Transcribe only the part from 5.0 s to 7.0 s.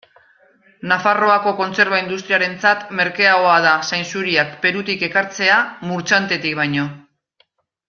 ekartzea Murchantetik baino.